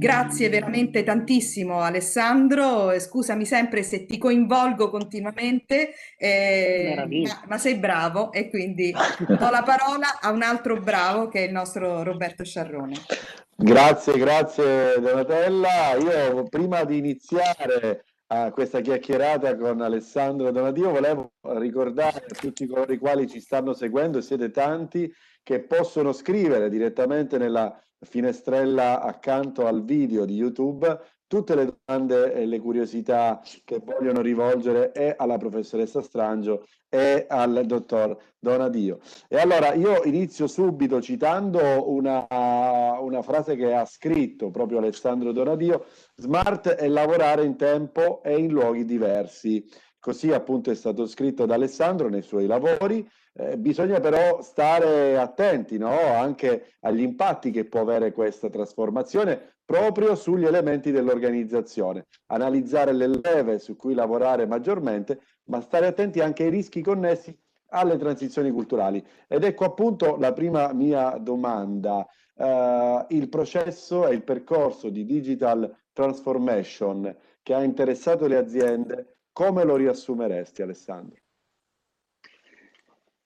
[0.00, 8.32] Grazie veramente tantissimo Alessandro, scusami sempre se ti coinvolgo continuamente, eh, ma, ma, sei bravo
[8.32, 12.94] e quindi do la parola a un altro bravo che è il nostro Roberto Sciarrone.
[13.54, 15.94] Grazie, grazie Donatella.
[15.98, 22.90] Io prima di iniziare a questa chiacchierata con Alessandro Donadio volevo ricordare a tutti coloro
[22.90, 25.12] i quali ci stanno seguendo, siete tanti,
[25.42, 30.98] che possono scrivere direttamente nella finestrella accanto al video di YouTube
[31.30, 37.62] tutte le domande e le curiosità che vogliono rivolgere e alla professoressa Strangio e al
[37.66, 38.98] dottor Donadio.
[39.28, 42.26] E allora io inizio subito citando una,
[42.98, 45.84] una frase che ha scritto proprio Alessandro Donadio,
[46.16, 49.64] smart è lavorare in tempo e in luoghi diversi.
[50.00, 55.78] Così appunto è stato scritto da Alessandro nei suoi lavori eh, bisogna però stare attenti
[55.78, 55.90] no?
[55.90, 63.60] anche agli impatti che può avere questa trasformazione proprio sugli elementi dell'organizzazione, analizzare le leve
[63.60, 67.36] su cui lavorare maggiormente, ma stare attenti anche ai rischi connessi
[67.68, 69.04] alle transizioni culturali.
[69.28, 72.04] Ed ecco appunto la prima mia domanda.
[72.40, 79.62] Uh, il processo e il percorso di digital transformation che ha interessato le aziende, come
[79.62, 81.19] lo riassumeresti Alessandro?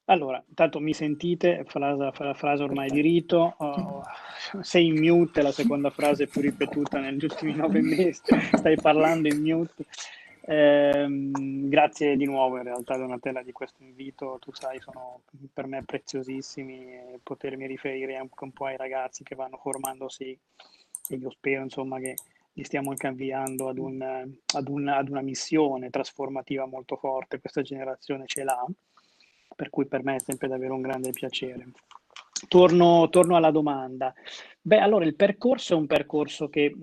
[0.07, 4.03] Allora, intanto mi sentite, frase, frase ormai di rito, oh,
[4.61, 8.21] sei in mute, la seconda frase più ripetuta negli ultimi nove mesi,
[8.53, 9.87] stai parlando in mute.
[10.47, 15.83] Eh, grazie di nuovo in realtà Donatella di questo invito, tu sai sono per me
[15.83, 20.39] preziosissimi potermi riferire anche un po' ai ragazzi che vanno formandosi.
[21.09, 22.15] E io spero insomma che
[22.53, 27.63] li stiamo anche avviando ad, un, ad, un, ad una missione trasformativa molto forte, questa
[27.63, 28.67] generazione ce l'ha
[29.55, 31.69] per cui per me è sempre davvero un grande piacere.
[32.49, 34.13] Torno, torno alla domanda.
[34.61, 36.75] Beh, allora il percorso è un percorso che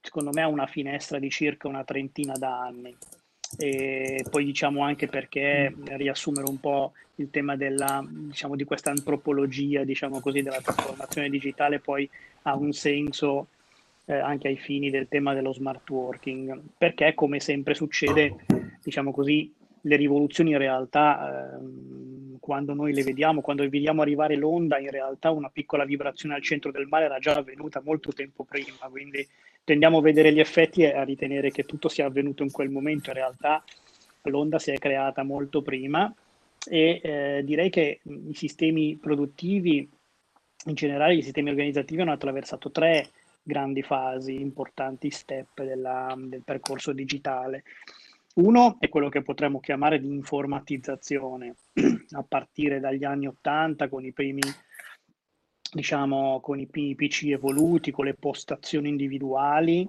[0.00, 2.96] secondo me ha una finestra di circa una trentina d'anni.
[3.56, 9.84] E poi diciamo anche perché riassumere un po' il tema della, diciamo, di questa antropologia,
[9.84, 12.08] diciamo così, della trasformazione digitale poi
[12.42, 13.48] ha un senso
[14.06, 18.44] eh, anche ai fini del tema dello smart working, perché come sempre succede,
[18.82, 19.52] diciamo così,
[19.86, 25.30] le rivoluzioni in realtà, ehm, quando noi le vediamo, quando vediamo arrivare l'onda, in realtà
[25.30, 29.26] una piccola vibrazione al centro del mare era già avvenuta molto tempo prima, quindi
[29.62, 33.10] tendiamo a vedere gli effetti e a ritenere che tutto sia avvenuto in quel momento,
[33.10, 33.62] in realtà
[34.22, 36.12] l'onda si è creata molto prima
[36.66, 39.88] e eh, direi che i sistemi produttivi,
[40.66, 43.10] in generale i sistemi organizzativi hanno attraversato tre
[43.42, 47.64] grandi fasi, importanti step della, del percorso digitale.
[48.34, 51.54] Uno è quello che potremmo chiamare di informatizzazione,
[52.16, 54.42] a partire dagli anni Ottanta con i primi,
[55.72, 59.88] diciamo, con i PC evoluti, con le postazioni individuali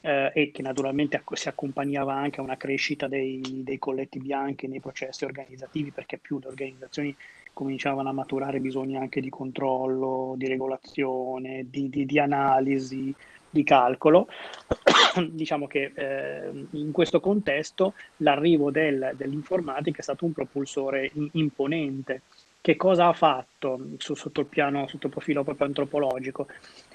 [0.00, 4.80] eh, e che naturalmente si accompagnava anche a una crescita dei, dei colletti bianchi nei
[4.80, 7.14] processi organizzativi, perché più le organizzazioni
[7.52, 13.14] cominciavano a maturare bisogni anche di controllo, di regolazione, di, di, di analisi,
[13.50, 14.28] di calcolo.
[15.30, 22.22] diciamo che eh, in questo contesto l'arrivo del, dell'informatica è stato un propulsore imponente.
[22.60, 26.48] Che cosa ha fatto su, sotto il piano, sotto il profilo proprio antropologico?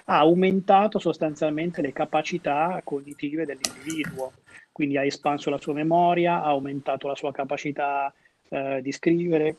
[0.05, 4.33] Ha aumentato sostanzialmente le capacità cognitive dell'individuo,
[4.71, 8.13] quindi ha espanso la sua memoria, ha aumentato la sua capacità
[8.49, 9.55] eh, di scrivere,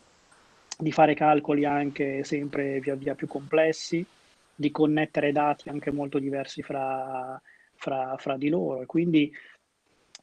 [0.78, 4.04] di fare calcoli anche sempre via via più complessi,
[4.54, 7.41] di connettere dati anche molto diversi fra,
[7.74, 8.83] fra, fra di loro.
[8.83, 9.33] E quindi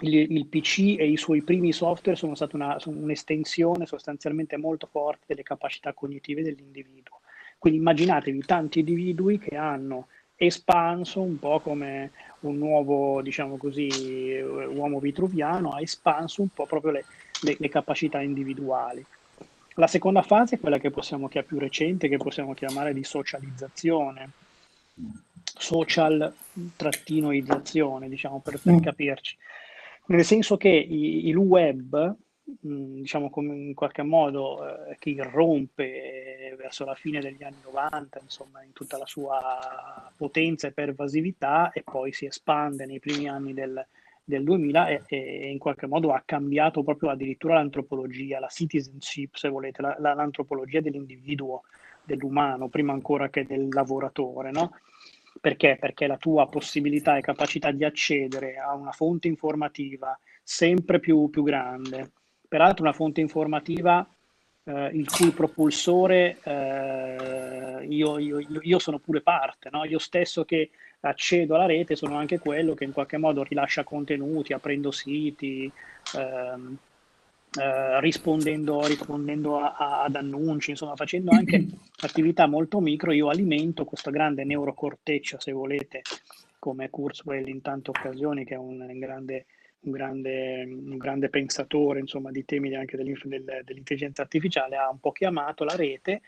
[0.02, 5.44] il, il, PC e i suoi primi software sono stati un'estensione sostanzialmente molto forte delle
[5.44, 7.20] capacità cognitive dell'individuo.
[7.58, 12.12] Quindi immaginatevi tanti individui che hanno espanso un po' come
[12.42, 17.06] un nuovo, diciamo così, uomo vitruviano, ha espanso un po' proprio le,
[17.44, 19.06] le, le capacità individuali.
[19.82, 24.30] La seconda fase è quella che possiamo chiamare più recente, che possiamo chiamare di socializzazione,
[25.44, 28.80] social-izzazione, diciamo per, per mm.
[28.80, 29.36] capirci.
[30.06, 36.94] Nel senso che il web diciamo come in qualche modo eh, che irrompe verso la
[36.94, 42.28] fine degli anni 90, insomma, in tutta la sua potenza e pervasività e poi si
[42.28, 43.84] espande nei primi anni del,
[44.24, 49.50] del 2000 e, e, in qualche modo ha cambiato proprio addirittura l'antropologia, la citizenship, se
[49.50, 51.64] volete, la, la, l'antropologia dell'individuo,
[52.04, 54.72] dell'umano, prima ancora che del lavoratore, no?
[55.40, 55.78] Perché?
[55.80, 61.44] Perché la tua possibilità e capacità di accedere a una fonte informativa sempre più, più
[61.44, 62.12] grande,
[62.48, 64.08] peraltro una fonte informativa
[64.64, 69.86] eh, il cui propulsore eh, io, io, io, sono pure parte, no?
[69.86, 70.70] io stesso che
[71.02, 75.72] accedo alla rete sono anche quello che in qualche modo rilascia contenuti, aprendo siti,
[76.16, 76.78] ehm,
[77.60, 81.66] eh, rispondendo, rispondendo a, a, ad annunci, insomma facendo anche
[82.02, 86.02] attività molto micro, io alimento questa grande neurocorteccia, se volete,
[86.60, 89.46] come Kurzweil in tante occasioni, che è un grande
[89.82, 95.64] un grande, un grande pensatore insomma, di temi anche dell'intelligenza artificiale, ha un po' chiamato
[95.64, 96.22] la rete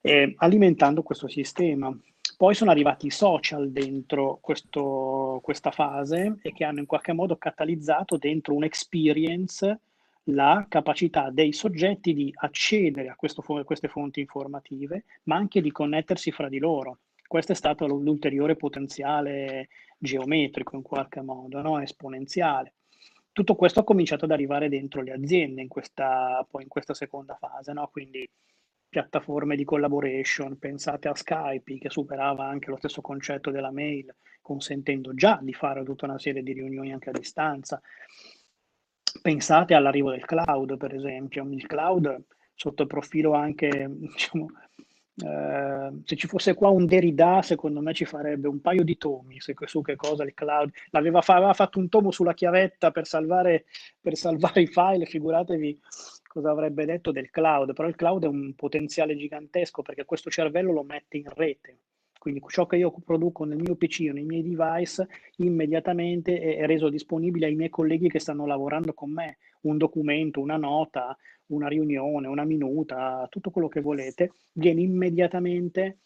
[0.00, 1.96] eh, alimentando questo sistema.
[2.36, 7.36] Poi sono arrivati i social dentro questo, questa fase e che hanno in qualche modo
[7.36, 9.80] catalizzato dentro un'experience
[10.24, 16.30] la capacità dei soggetti di accedere a questo, queste fonti informative, ma anche di connettersi
[16.30, 16.98] fra di loro.
[17.26, 21.80] Questo è stato l'ulteriore potenziale geometrico in qualche modo, no?
[21.80, 22.74] esponenziale.
[23.32, 27.34] Tutto questo ha cominciato ad arrivare dentro le aziende in questa, poi in questa seconda
[27.36, 27.88] fase, no?
[27.90, 28.28] quindi
[28.88, 35.14] piattaforme di collaboration, pensate a Skype che superava anche lo stesso concetto della mail, consentendo
[35.14, 37.80] già di fare tutta una serie di riunioni anche a distanza.
[39.20, 41.44] Pensate all'arrivo del cloud, per esempio.
[41.50, 42.24] Il cloud
[42.54, 44.48] sotto il profilo anche diciamo,
[45.16, 49.38] Uh, se ci fosse qua un Derrida, secondo me ci farebbe un paio di tomi
[49.40, 50.70] su che cosa il cloud.
[50.90, 53.64] L'aveva fa, aveva fatto un tomo sulla chiavetta per salvare,
[53.98, 55.80] per salvare i file, figuratevi
[56.36, 57.72] cosa avrebbe detto del cloud.
[57.72, 61.78] Però il cloud è un potenziale gigantesco perché questo cervello lo mette in rete.
[62.18, 65.06] Quindi ciò che io produco nel mio PC o nei miei device
[65.36, 69.38] immediatamente è reso disponibile ai miei colleghi che stanno lavorando con me.
[69.62, 71.16] Un documento, una nota,
[71.46, 76.00] una riunione, una minuta, tutto quello che volete, viene immediatamente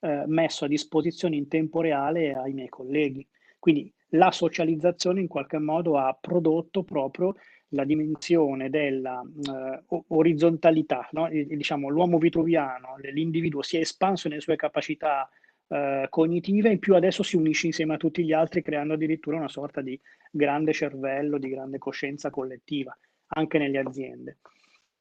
[0.00, 3.26] eh, messo a disposizione in tempo reale ai miei colleghi.
[3.58, 7.34] Quindi la socializzazione in qualche modo ha prodotto proprio
[7.74, 11.28] la dimensione della uh, orizzontalità, no?
[11.28, 15.28] e, diciamo l'uomo vitruviano, l'individuo si è espanso nelle sue capacità
[15.66, 19.48] uh, cognitive e più adesso si unisce insieme a tutti gli altri creando addirittura una
[19.48, 20.00] sorta di
[20.30, 22.96] grande cervello, di grande coscienza collettiva,
[23.28, 24.38] anche nelle aziende.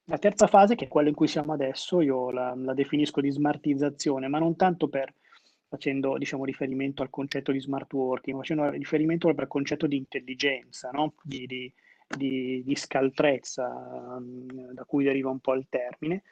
[0.06, 3.32] La terza fase, che è quella in cui siamo adesso, io la, la definisco di
[3.32, 5.14] smartizzazione, ma non tanto per
[5.74, 10.92] facendo diciamo, riferimento al concetto di smart working, facendo riferimento proprio al concetto di intelligenza,
[10.92, 11.16] no?
[11.24, 11.74] di, di,
[12.16, 14.20] di, di, scaltrezza,
[14.72, 16.24] da cui deriva un po' il termine,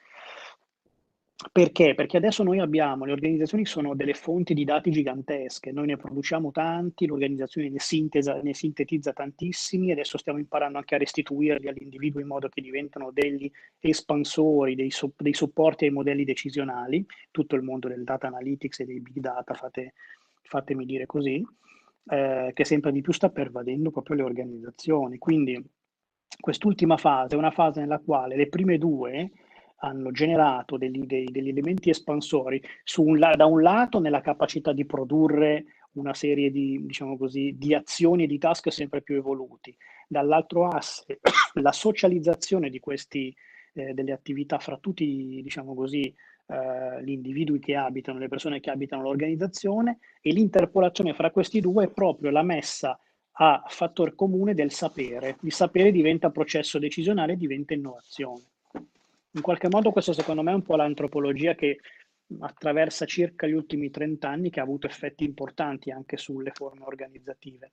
[1.52, 1.96] perché?
[1.96, 6.52] Perché adesso noi abbiamo, le organizzazioni sono delle fonti di dati gigantesche, noi ne produciamo
[6.52, 12.28] tanti, l'organizzazione ne, sintesa, ne sintetizza tantissimi, adesso stiamo imparando anche a restituirli all'individuo in
[12.28, 17.88] modo che diventano degli espansori, dei, so, dei supporti ai modelli decisionali, tutto il mondo
[17.88, 19.94] del data analytics e dei big data, fate,
[20.44, 21.44] fatemi dire così,
[22.06, 25.18] eh, che sempre di più sta pervadendo proprio le organizzazioni.
[25.18, 25.64] Quindi
[26.40, 29.32] quest'ultima fase è una fase nella quale le prime due
[29.84, 32.62] hanno generato degli, dei, degli elementi espansori
[32.98, 38.24] un, da un lato nella capacità di produrre una serie di, diciamo così, di azioni
[38.24, 39.76] e di task sempre più evoluti,
[40.08, 41.20] dall'altro asse
[41.56, 43.36] la socializzazione di questi,
[43.74, 46.14] eh, delle attività fra tutti diciamo così,
[46.52, 51.86] eh, gli individui che abitano, le persone che abitano l'organizzazione e l'interpolazione fra questi due
[51.86, 53.00] è proprio la messa
[53.34, 55.38] a fattore comune del sapere.
[55.42, 58.44] Il sapere diventa processo decisionale, diventa innovazione
[59.34, 61.80] in qualche modo questo secondo me è un po' l'antropologia che
[62.40, 67.72] attraversa circa gli ultimi 30 anni che ha avuto effetti importanti anche sulle forme organizzative.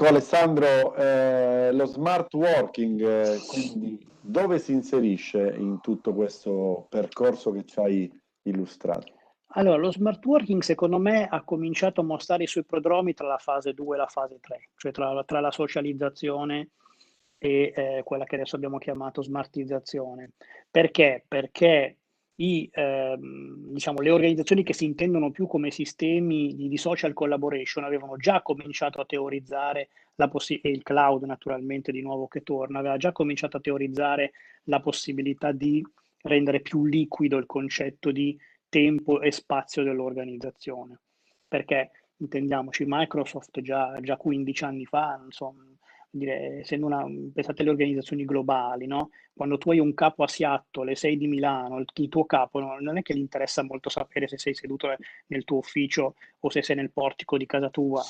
[0.00, 7.50] Ecco Alessandro, eh, lo smart working, eh, quindi dove si inserisce in tutto questo percorso
[7.50, 9.12] che ci hai illustrato?
[9.54, 13.38] Allora, lo smart working secondo me ha cominciato a mostrare i suoi prodromi tra la
[13.38, 16.68] fase 2 e la fase 3, cioè tra, tra la socializzazione
[17.36, 20.34] e eh, quella che adesso abbiamo chiamato smartizzazione.
[20.70, 21.24] Perché?
[21.26, 21.96] Perché
[22.40, 27.84] i, ehm, diciamo, le organizzazioni che si intendono più come sistemi di, di social collaboration
[27.84, 32.78] avevano già cominciato a teorizzare la possibilità, e il cloud naturalmente di nuovo che torna,
[32.78, 34.32] aveva già cominciato a teorizzare
[34.64, 35.84] la possibilità di
[36.22, 40.98] rendere più liquido il concetto di tempo e spazio dell'organizzazione.
[41.48, 45.64] Perché intendiamoci, Microsoft già, già 15 anni fa, insomma,
[46.18, 49.10] dire, essendo una, pensate alle organizzazioni globali, no?
[49.32, 52.58] Quando tu hai un capo a Seattle e sei di Milano, il, il tuo capo
[52.60, 54.88] no, non è che gli interessa molto sapere se sei seduto
[55.28, 58.02] nel tuo ufficio o se sei nel portico di casa tua,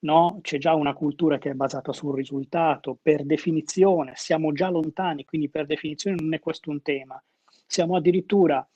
[0.00, 0.38] no?
[0.42, 5.48] C'è già una cultura che è basata sul risultato, per definizione, siamo già lontani, quindi
[5.48, 7.20] per definizione non è questo un tema.
[7.66, 8.66] Siamo addirittura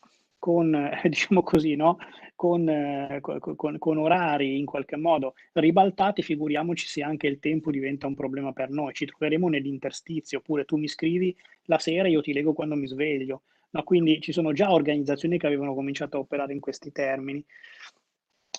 [0.43, 1.99] con, eh, diciamo così, no?
[2.35, 8.09] con, eh, con, con, orari in qualche modo ribaltati, figuriamoci se anche il tempo diventa
[8.09, 8.93] un problema per noi.
[8.93, 12.89] Ci troveremo nell'interstizio, oppure tu mi scrivi la sera e io ti leggo quando mi
[12.89, 13.43] sveglio.
[13.71, 17.45] No, quindi ci sono già organizzazioni che avevano cominciato a operare in questi termini.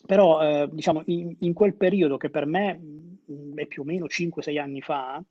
[0.05, 2.79] Però, eh, diciamo, in, in, quel periodo che per me
[3.25, 5.21] mh, è più o meno 5-6 anni fa,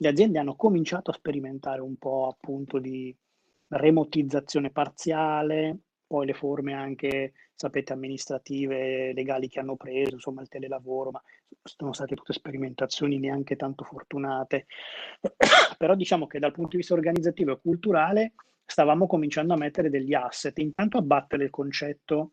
[0.00, 3.14] le aziende hanno cominciato a sperimentare un po' appunto di
[3.70, 11.10] remotizzazione parziale, poi le forme anche, sapete, amministrative, legali che hanno preso, insomma il telelavoro,
[11.10, 11.22] ma
[11.62, 14.66] sono state tutte sperimentazioni neanche tanto fortunate.
[15.78, 18.32] Però diciamo che dal punto di vista organizzativo e culturale
[18.64, 22.32] stavamo cominciando a mettere degli asset, intanto a battere il concetto,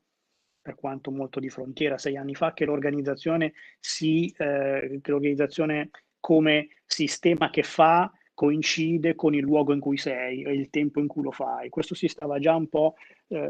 [0.62, 5.90] per quanto molto di frontiera, sei anni fa, che l'organizzazione, si, eh, che l'organizzazione
[6.20, 11.08] come sistema che fa coincide con il luogo in cui sei e il tempo in
[11.08, 11.70] cui lo fai.
[11.70, 12.96] Questo si stava già un po'
[13.30, 13.50] eh,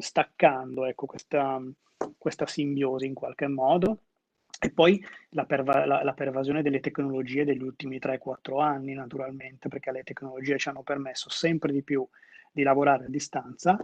[0.00, 1.62] staccando, ecco, questa,
[2.18, 4.00] questa simbiosi in qualche modo.
[4.58, 9.92] E poi la, perva- la, la, pervasione delle tecnologie degli ultimi 3-4 anni, naturalmente, perché
[9.92, 12.06] le tecnologie ci hanno permesso sempre di più
[12.50, 13.78] di lavorare a distanza,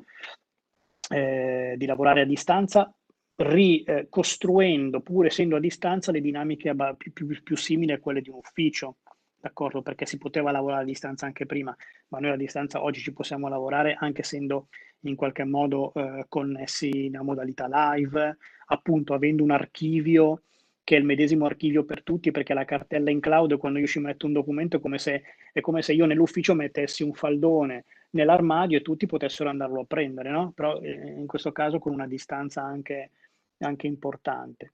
[1.10, 2.92] eh, di lavorare a distanza
[3.34, 8.30] ricostruendo, eh, pur essendo a distanza, le dinamiche più, più, più simili a quelle di
[8.30, 8.96] un ufficio
[9.42, 9.82] d'accordo?
[9.82, 11.76] Perché si poteva lavorare a distanza anche prima,
[12.08, 14.68] ma noi a distanza oggi ci possiamo lavorare anche essendo
[15.00, 20.42] in qualche modo eh, connessi in modalità live, appunto avendo un archivio
[20.84, 23.98] che è il medesimo archivio per tutti, perché la cartella in cloud, quando io ci
[23.98, 25.22] metto un documento, è come se,
[25.52, 30.30] è come se io nell'ufficio mettessi un faldone nell'armadio e tutti potessero andarlo a prendere,
[30.30, 30.52] no?
[30.54, 33.10] Però eh, in questo caso con una distanza anche,
[33.58, 34.72] anche importante.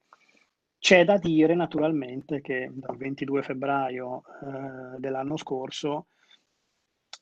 [0.79, 6.07] C'è da dire naturalmente che dal 22 febbraio eh, dell'anno scorso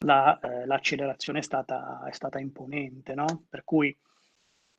[0.00, 3.44] la, eh, l'accelerazione è stata, è stata imponente, no?
[3.48, 3.96] per cui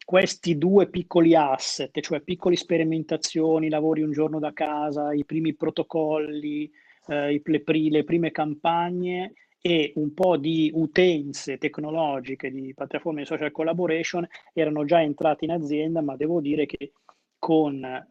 [0.05, 6.71] questi due piccoli asset, cioè piccole sperimentazioni, lavori un giorno da casa, i primi protocolli,
[7.07, 13.51] eh, le, le, prime campagne e un po' di utenze tecnologiche di piattaforme di social
[13.51, 16.93] collaboration erano già entrati in azienda, ma devo dire che
[17.39, 18.05] con eh,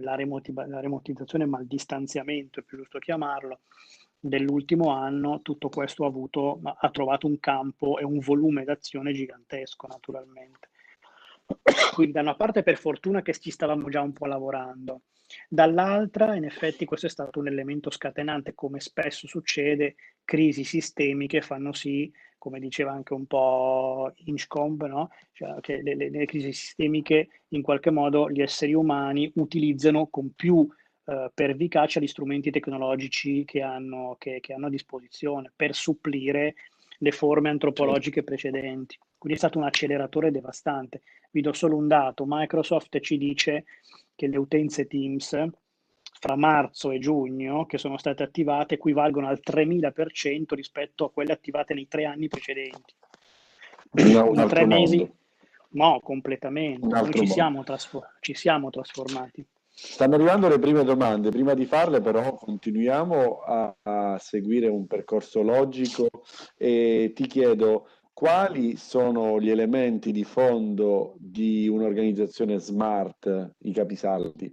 [0.00, 3.60] la, remoti- la, remotizzazione, ma il distanziamento, è più giusto chiamarlo,
[4.18, 9.86] dell'ultimo anno, tutto questo ha, avuto, ha trovato un campo e un volume d'azione gigantesco,
[9.86, 10.70] naturalmente.
[11.94, 15.02] Quindi da una parte per fortuna che ci stavamo già un po' lavorando,
[15.48, 21.72] dall'altra in effetti questo è stato un elemento scatenante, come spesso succede, crisi sistemiche fanno
[21.72, 25.10] sì come diceva anche un po' Inchcomb, no?
[25.32, 30.32] cioè che le, le, le, crisi sistemiche in qualche modo gli esseri umani utilizzano con
[30.34, 30.66] più
[31.04, 36.54] eh, pervicacia gli strumenti tecnologici che hanno, che, che hanno, a disposizione per supplire
[36.98, 38.98] le forme antropologiche precedenti.
[39.16, 41.02] Quindi è stato un acceleratore devastante.
[41.30, 43.64] Vi do solo un dato, Microsoft ci dice
[44.14, 45.36] che le utenze Teams
[46.20, 51.74] fra marzo e giugno che sono state attivate equivalgono al 3000% rispetto a quelle attivate
[51.74, 52.94] nei tre anni precedenti.
[53.90, 55.10] No, in tre mesi,
[55.70, 56.86] no, completamente.
[56.86, 59.46] Noi ci siamo, trasfor- ci siamo trasformati.
[59.80, 65.40] Stanno arrivando le prime domande, prima di farle però continuiamo a, a, seguire un percorso
[65.40, 66.08] logico
[66.56, 74.52] e ti chiedo quali sono gli elementi di fondo di un'organizzazione smart, i capisaldi?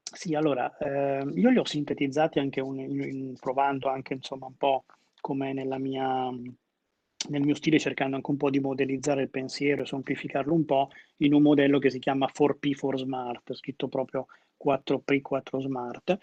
[0.00, 4.84] Sì, allora, eh, io li ho sintetizzati anche un, in, provando anche insomma un po'
[5.20, 6.30] come nella mia,
[7.28, 10.90] nel mio stile, cercando anche un po' di modellizzare il pensiero e semplificarlo un po'
[11.18, 14.26] in un modello che si chiama 4P4 Smart, scritto proprio
[14.62, 16.18] 4P4 Smart,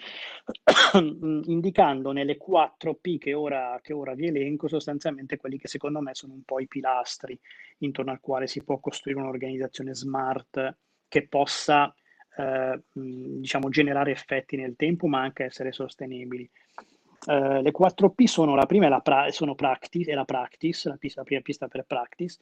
[1.45, 6.33] indicando nelle 4P che ora, che ora vi elenco sostanzialmente quelli che secondo me sono
[6.33, 7.39] un po' i pilastri
[7.79, 11.93] intorno al quale si può costruire un'organizzazione smart che possa
[12.35, 16.49] eh, diciamo, generare effetti nel tempo, ma anche essere sostenibili.
[17.25, 20.97] Uh, le 4P sono la prima è la, pra- sono practice, è la practice, la,
[20.97, 22.39] pista, la prima pista per practice,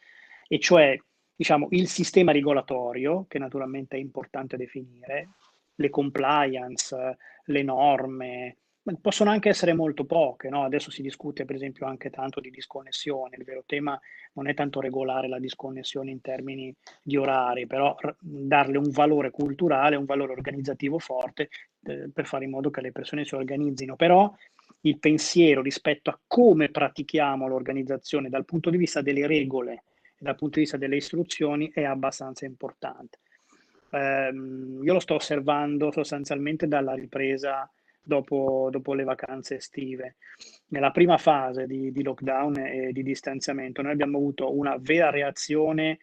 [0.48, 0.98] e cioè
[1.36, 5.30] diciamo, il sistema regolatorio, che naturalmente è importante definire,
[5.76, 8.58] le compliance, le norme,
[9.00, 10.64] possono anche essere molto poche, no?
[10.64, 14.00] adesso si discute per esempio anche tanto di disconnessione, il vero tema
[14.34, 16.74] non è tanto regolare la disconnessione in termini
[17.04, 21.50] di orari, però darle un valore culturale, un valore organizzativo forte
[21.84, 24.34] eh, per fare in modo che le persone si organizzino, però
[24.82, 29.84] il pensiero rispetto a come pratichiamo l'organizzazione dal punto di vista delle regole
[30.18, 33.20] e dal punto di vista delle istruzioni è abbastanza importante.
[33.92, 34.32] Eh,
[34.82, 37.70] io lo sto osservando sostanzialmente dalla ripresa
[38.02, 40.16] dopo, dopo le vacanze estive.
[40.68, 46.00] Nella prima fase di, di lockdown e di distanziamento noi abbiamo avuto una vera reazione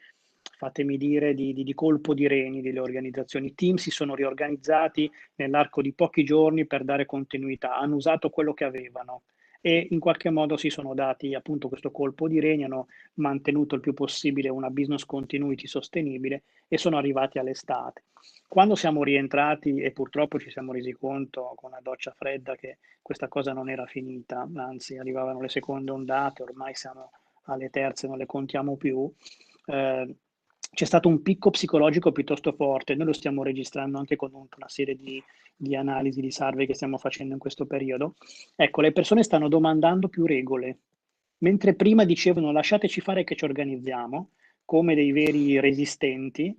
[0.57, 3.47] fatemi dire, di, di, di, colpo di reni delle organizzazioni.
[3.47, 8.55] I team si sono riorganizzati nell'arco di pochi giorni per dare continuità, hanno usato quello
[8.55, 9.23] che avevano
[9.61, 13.81] e in qualche modo si sono dati appunto questo colpo di reni, hanno mantenuto il
[13.81, 18.05] più possibile una business continuity sostenibile e sono arrivati all'estate.
[18.47, 23.29] Quando siamo rientrati e purtroppo ci siamo resi conto con una doccia fredda che questa
[23.29, 27.11] cosa non era finita, anzi arrivavano le seconde ondate, ormai siamo
[27.45, 29.11] alle terze, non le contiamo più,
[29.67, 30.15] eh,
[30.71, 34.97] c'è stato un picco psicologico piuttosto forte, noi lo stiamo registrando anche con una serie
[34.97, 35.23] di,
[35.57, 38.15] di, analisi, di survey che stiamo facendo in questo periodo.
[38.55, 40.79] Ecco, le persone stanno domandando più regole,
[41.39, 44.31] mentre prima dicevano lasciateci fare che ci organizziamo,
[44.65, 46.55] come dei veri resistenti,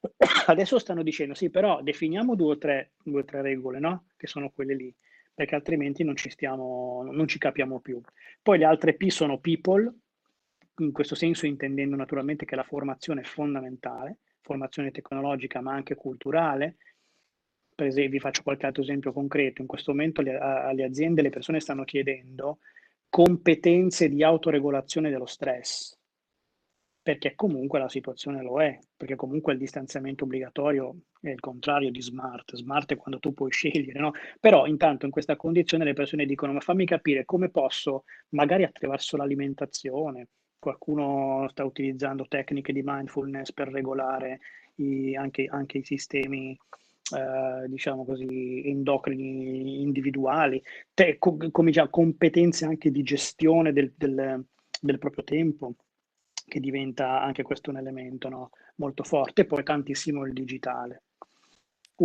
[0.46, 4.04] adesso stanno dicendo sì, però definiamo due o tre, due o tre regole, no?
[4.16, 4.94] Che sono quelle lì,
[5.32, 8.00] perché altrimenti non ci, stiamo, non ci capiamo più.
[8.42, 9.92] Poi le altre P sono people,
[10.78, 16.76] in questo senso intendendo naturalmente che la formazione è fondamentale, formazione tecnologica ma anche culturale.
[17.74, 19.60] Per esempio, vi faccio qualche altro esempio concreto.
[19.60, 22.58] In questo momento le, alle aziende le persone stanno chiedendo
[23.08, 25.96] competenze di autoregolazione dello stress,
[27.00, 32.00] perché comunque la situazione lo è, perché comunque il distanziamento obbligatorio è il contrario di
[32.00, 34.12] smart, smart è quando tu puoi scegliere, no?
[34.40, 39.16] Però intanto in questa condizione le persone dicono ma fammi capire come posso, magari attraverso
[39.16, 40.28] l'alimentazione,
[40.64, 44.40] qualcuno sta utilizzando tecniche di mindfulness per regolare
[44.76, 46.58] i, anche, anche, i sistemi,
[47.14, 50.62] eh, diciamo così, endocrini individuali,
[50.94, 54.42] te, co, come già competenze anche di gestione del, del,
[54.80, 55.74] del, proprio tempo,
[56.46, 58.50] che diventa anche questo un elemento no?
[58.76, 61.02] molto forte, poi tantissimo il digitale.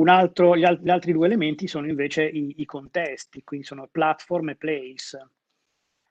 [0.03, 4.49] Altro, gli, al- gli, altri due elementi sono invece i, i contesti, quindi sono platform
[4.49, 5.29] e place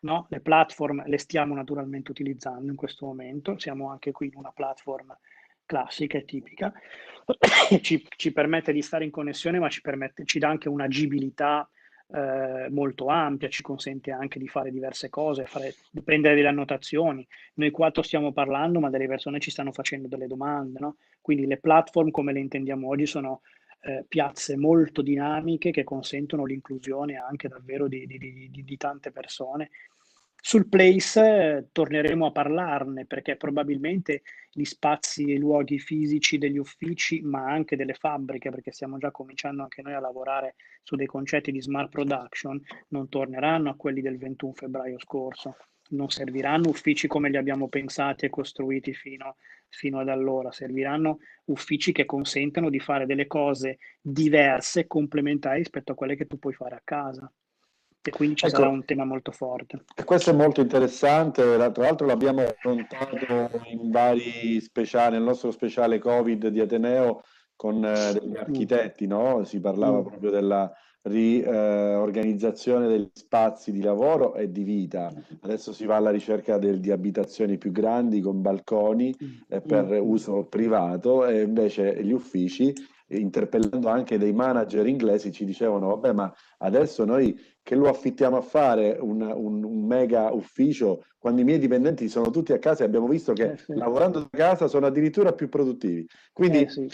[0.00, 0.26] No?
[0.30, 5.16] Le platform le stiamo naturalmente utilizzando in questo momento, siamo anche qui in una platform
[5.66, 6.72] classica e tipica,
[7.82, 11.68] ci, ci permette di stare in connessione, ma ci, permette, ci dà anche un'agibilità
[12.10, 17.26] eh, molto ampia, ci consente anche di fare diverse cose, fare, prendere delle annotazioni.
[17.54, 20.96] Noi quattro stiamo parlando, ma delle persone ci stanno facendo delle domande, no?
[21.20, 23.42] Quindi le platform come le intendiamo oggi sono
[23.80, 29.70] eh, piazze molto dinamiche che consentono l'inclusione anche davvero di, di, di, di tante persone.
[30.40, 36.58] Sul place eh, torneremo a parlarne perché probabilmente gli spazi e i luoghi fisici degli
[36.58, 41.06] uffici, ma anche delle fabbriche, perché stiamo già cominciando anche noi a lavorare su dei
[41.06, 45.56] concetti di smart production, non torneranno a quelli del 21 febbraio scorso.
[45.90, 49.36] Non serviranno uffici come li abbiamo pensati e costruiti fino,
[49.68, 55.94] fino ad allora, serviranno uffici che consentano di fare delle cose diverse, complementari rispetto a
[55.94, 57.30] quelle che tu puoi fare a casa.
[58.00, 59.84] E quindi ci ecco, sarà un tema molto forte.
[60.04, 66.48] Questo è molto interessante, tra l'altro l'abbiamo affrontato in vari speciali, nel nostro speciale Covid
[66.48, 67.22] di Ateneo
[67.54, 69.44] con eh, degli architetti, no?
[69.44, 70.06] Si parlava mm.
[70.06, 75.12] proprio della riorganizzazione eh, degli spazi di lavoro e di vita.
[75.40, 79.28] Adesso si va alla ricerca del, di abitazioni più grandi con balconi mm.
[79.48, 80.08] eh, per mm.
[80.08, 82.72] uso privato e invece gli uffici
[83.10, 88.42] interpellando anche dei manager inglesi ci dicevano vabbè ma adesso noi che lo affittiamo a
[88.42, 92.86] fare un, un, un mega ufficio quando i miei dipendenti sono tutti a casa e
[92.86, 93.74] abbiamo visto che eh sì.
[93.74, 96.86] lavorando da casa sono addirittura più produttivi quindi eh sì.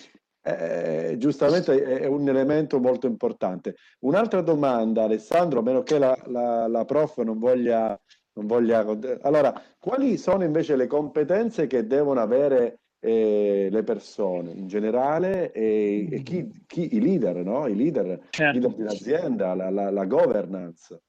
[0.47, 3.77] Eh, giustamente è un elemento molto importante.
[4.01, 7.99] Un'altra domanda, Alessandro, a meno che la, la, la prof non voglia,
[8.35, 8.85] non voglia...
[9.23, 16.09] Allora, quali sono invece le competenze che devono avere eh, le persone in generale e,
[16.11, 17.67] e chi, chi, i leader, no?
[17.67, 18.59] I leader, certo.
[18.59, 21.01] leader di un'azienda, la, la, la governance.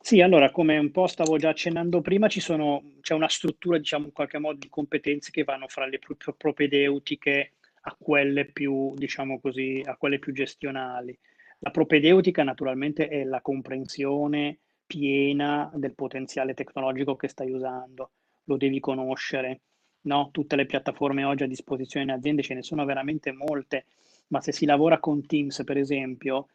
[0.00, 4.38] Sì, allora, come un po' stavo già accennando prima, c'è una struttura, diciamo, in qualche
[4.38, 5.98] modo di competenze che vanno fra le
[6.38, 7.50] propedeutiche
[7.88, 11.16] a quelle più, diciamo così, a quelle più gestionali.
[11.60, 18.10] La propedeutica naturalmente è la comprensione piena del potenziale tecnologico che stai usando,
[18.44, 19.60] lo devi conoscere.
[20.02, 20.30] No?
[20.32, 23.86] Tutte le piattaforme oggi a disposizione in aziende ce ne sono veramente molte,
[24.28, 26.48] ma se si lavora con Teams, per esempio,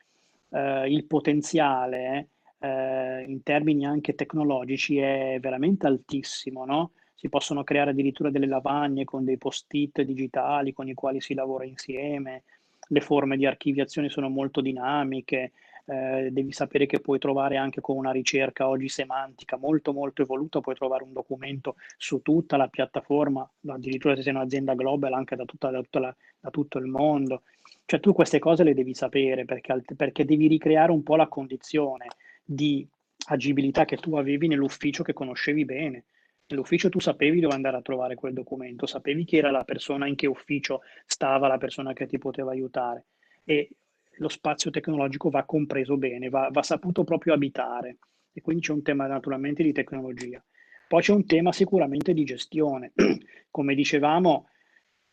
[0.50, 6.92] eh, il potenziale eh, in termini anche tecnologici è veramente altissimo, no?
[7.22, 11.66] Si possono creare addirittura delle lavagne con dei post-it digitali con i quali si lavora
[11.66, 12.42] insieme,
[12.88, 15.52] le forme di archiviazione sono molto dinamiche,
[15.86, 20.62] eh, devi sapere che puoi trovare anche con una ricerca oggi semantica molto molto evoluta,
[20.62, 25.46] puoi trovare un documento su tutta la piattaforma, addirittura se sei un'azienda global anche da,
[25.46, 27.44] tutta, da, tutta la, da tutto il mondo.
[27.86, 32.08] Cioè tu queste cose le devi sapere perché, perché devi ricreare un po' la condizione
[32.44, 32.84] di
[33.28, 36.06] agibilità che tu avevi nell'ufficio che conoscevi bene
[36.52, 40.16] nell'ufficio tu sapevi dove andare a trovare quel documento, sapevi chi era la persona, in
[40.16, 43.06] che ufficio stava la persona che ti poteva aiutare
[43.44, 43.70] e
[44.18, 47.98] lo spazio tecnologico va compreso bene, va, va saputo proprio abitare
[48.34, 50.44] e quindi c'è un tema naturalmente di tecnologia.
[50.88, 52.92] Poi c'è un tema sicuramente di gestione.
[53.50, 54.48] Come dicevamo,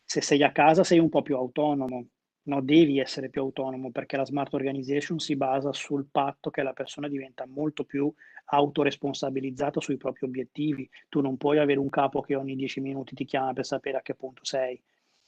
[0.03, 2.07] se sei a casa sei un po' più autonomo,
[2.43, 6.73] no, devi essere più autonomo perché la smart organization si basa sul patto che la
[6.73, 8.11] persona diventa molto più
[8.45, 10.89] autoresponsabilizzata sui propri obiettivi.
[11.07, 14.01] Tu non puoi avere un capo che ogni dieci minuti ti chiama per sapere a
[14.01, 14.81] che punto sei.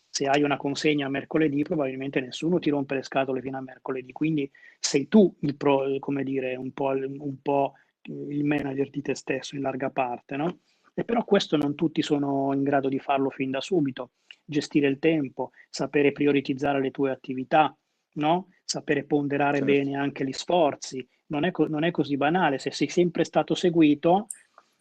[0.10, 4.12] Se hai una consegna mercoledì, probabilmente nessuno ti rompe le scatole fino a mercoledì.
[4.12, 9.15] Quindi sei tu il pro, come dire, un po', un po il manager di te
[9.15, 10.60] stesso in larga parte, no?
[10.93, 14.12] E però questo non tutti sono in grado di farlo fin da subito.
[14.52, 17.74] Gestire il tempo, sapere prioritizzare le tue attività,
[18.16, 18.48] no?
[18.72, 19.72] sapere ponderare certo.
[19.72, 21.08] bene anche gli sforzi.
[21.28, 22.58] Non è, co- non è, così banale.
[22.58, 24.28] Se sei sempre stato seguito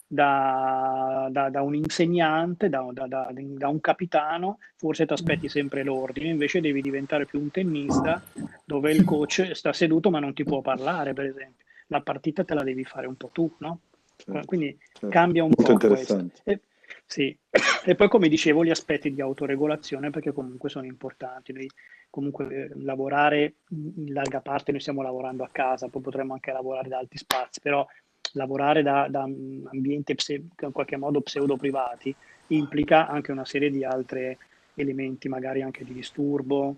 [0.07, 6.61] da, da, da un insegnante, da, da, un capitano, forse ti aspetti sempre l'ordine, invece
[6.61, 8.23] devi diventare più un tennista
[8.65, 11.65] dove il coach sta seduto ma non ti può parlare, per esempio.
[11.89, 13.81] La partita te la devi fare un po' tu, no?
[14.17, 15.09] Certo, Quindi certo.
[15.09, 16.41] cambia un Molto po' interessante.
[16.45, 16.61] E,
[17.11, 17.37] sì,
[17.85, 21.53] e poi come dicevo gli aspetti di autoregolazione perché comunque sono importanti.
[21.53, 21.69] Noi
[22.09, 26.89] comunque eh, lavorare in larga parte, noi stiamo lavorando a casa, poi potremmo anche lavorare
[26.89, 27.85] da altri spazi, però
[28.35, 32.15] lavorare da, da ambienti pse- in qualche modo pseudo privati
[32.49, 34.39] implica anche una serie di altri
[34.75, 36.77] elementi, magari anche di disturbo,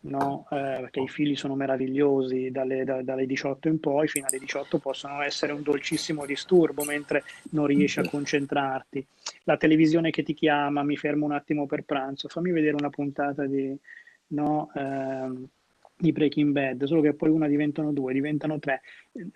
[0.00, 0.46] no?
[0.50, 4.78] eh, perché i figli sono meravigliosi dalle, da, dalle 18 in poi, fino alle 18
[4.78, 9.06] possono essere un dolcissimo disturbo mentre non riesci a concentrarti.
[9.44, 13.46] La televisione che ti chiama, mi fermo un attimo per pranzo, fammi vedere una puntata
[13.46, 13.76] di,
[14.28, 15.48] no, eh,
[15.98, 18.82] di Breaking Bad, solo che poi una diventano due, diventano tre.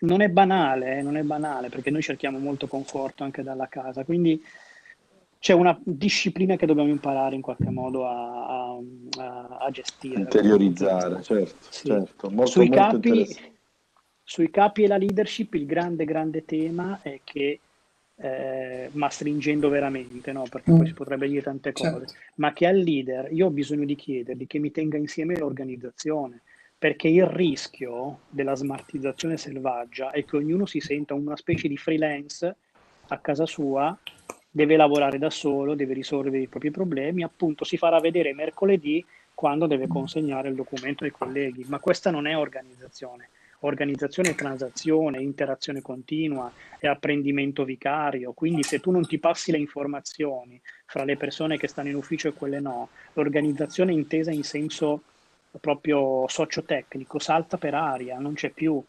[0.01, 4.05] Non è banale, eh, non è banale, perché noi cerchiamo molto conforto anche dalla casa,
[4.05, 4.43] quindi
[5.41, 10.21] c'è una disciplina che dobbiamo imparare in qualche modo a, a, a gestire.
[10.21, 11.87] Interiorizzare, certo, sì.
[11.87, 12.29] certo.
[12.29, 13.27] Molto, sui, molto capi,
[14.23, 17.59] sui capi e la leadership il grande, grande tema è che,
[18.17, 20.43] eh, ma stringendo veramente, no?
[20.43, 20.77] perché mm.
[20.77, 22.13] poi si potrebbe dire tante cose, certo.
[22.35, 26.43] ma che al leader io ho bisogno di chiedergli che mi tenga insieme l'organizzazione,
[26.77, 32.57] perché il rischio della smartizzazione selvaggia è che ognuno si senta una specie di freelance
[33.07, 33.99] a casa sua
[34.51, 39.67] deve lavorare da solo, deve risolvere i propri problemi, appunto si farà vedere mercoledì quando
[39.67, 43.31] deve consegnare il documento ai colleghi, ma questa non è organizzazione.
[43.61, 49.59] Organizzazione è transazione, interazione continua, è apprendimento vicario, quindi se tu non ti passi le
[49.59, 55.03] informazioni fra le persone che stanno in ufficio e quelle no, l'organizzazione intesa in senso
[55.61, 58.83] proprio sociotecnico salta per aria, non c'è più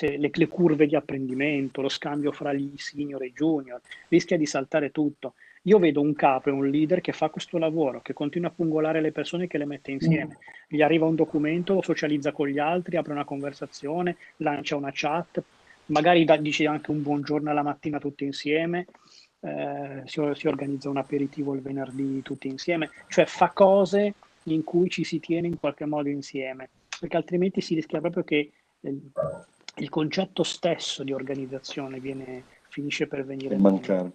[0.00, 4.46] le, le, curve di apprendimento, lo scambio fra gli senior e i junior, rischia di
[4.46, 5.34] saltare tutto.
[5.62, 9.00] Io vedo un capo e un leader che fa questo lavoro, che continua a pungolare
[9.00, 10.36] le persone che le mette insieme.
[10.36, 10.76] Mm.
[10.76, 15.42] Gli arriva un documento, lo socializza con gli altri, apre una conversazione, lancia una chat,
[15.86, 18.86] magari da, dice anche un buongiorno alla mattina tutti insieme,
[19.40, 24.88] eh, si, si organizza un aperitivo il venerdì tutti insieme, cioè fa cose in cui
[24.88, 26.68] ci si tiene in qualche modo insieme,
[27.00, 28.98] perché altrimenti si rischia proprio che eh,
[29.78, 34.12] il concetto stesso di organizzazione viene, finisce per venire mancare.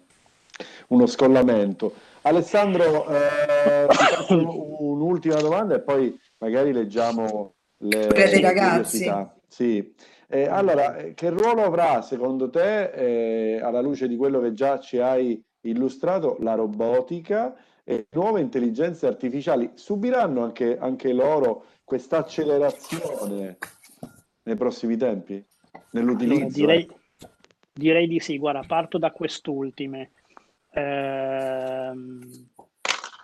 [0.88, 1.94] Uno scollamento.
[2.22, 9.10] Alessandro, eh, ti faccio un'ultima domanda e poi magari leggiamo le, per le ragazzi.
[9.48, 9.94] Sì.
[10.28, 14.78] Eh, allora, eh, che ruolo avrà secondo te, eh, alla luce di quello che già
[14.78, 19.70] ci hai illustrato, la robotica e nuove intelligenze artificiali?
[19.74, 23.58] Subiranno anche, anche loro questa accelerazione
[24.44, 25.44] nei prossimi tempi?
[25.92, 26.42] Nell'utilizzo?
[26.44, 26.88] Allora, direi,
[27.72, 30.10] direi, di sì, guarda, parto da quest'ultime.
[30.70, 31.92] Eh,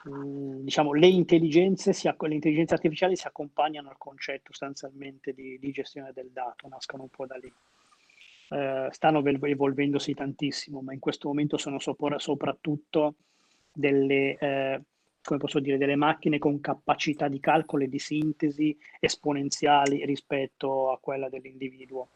[0.05, 6.13] diciamo, le intelligenze, si, le intelligenze artificiali si accompagnano al concetto sostanzialmente di, di gestione
[6.15, 7.53] del dato, nascono un po' da lì.
[8.51, 13.17] Eh, stanno evolvendosi tantissimo, ma in questo momento sono sopra, soprattutto
[13.73, 14.81] delle, eh,
[15.23, 20.99] come posso dire, delle macchine con capacità di calcolo e di sintesi esponenziali rispetto a
[20.99, 22.09] quella dell'individuo.